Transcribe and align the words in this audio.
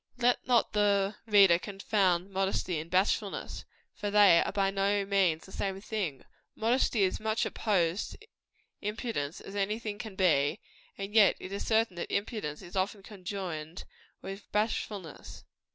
Let 0.17 0.47
not 0.47 0.73
the 0.73 1.17
reader 1.27 1.59
confound 1.59 2.31
modesty 2.31 2.79
and 2.79 2.89
bashfulness; 2.89 3.65
for 3.93 4.09
they 4.09 4.41
are 4.41 4.51
by 4.51 4.71
no 4.71 5.05
means 5.05 5.45
the 5.45 5.51
same 5.51 5.79
thing. 5.79 6.25
Modesty 6.55 7.03
is 7.03 7.17
as 7.17 7.19
much 7.19 7.45
opposed 7.45 8.13
to 8.13 8.27
impudence 8.81 9.39
as 9.39 9.55
any 9.55 9.77
thing 9.77 9.99
can 9.99 10.15
be; 10.15 10.59
and 10.97 11.13
yet 11.13 11.35
it 11.39 11.51
is 11.51 11.67
certain 11.67 11.97
that 11.97 12.09
impudence 12.11 12.63
is 12.63 12.75
often 12.75 13.03
conjoined 13.03 13.83
with 14.23 14.51
bashfulness. 14.51 15.43